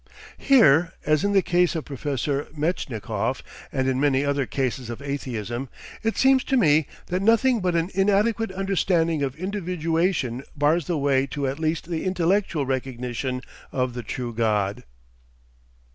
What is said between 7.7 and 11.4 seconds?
an inadequate understanding of individuation bars the way